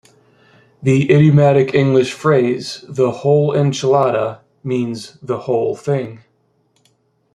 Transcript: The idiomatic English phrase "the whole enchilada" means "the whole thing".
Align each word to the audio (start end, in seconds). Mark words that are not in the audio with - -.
The 0.81 1.13
idiomatic 1.13 1.75
English 1.75 2.13
phrase 2.13 2.83
"the 2.89 3.11
whole 3.11 3.51
enchilada" 3.53 4.39
means 4.63 5.19
"the 5.21 5.41
whole 5.41 5.75
thing". 5.75 6.21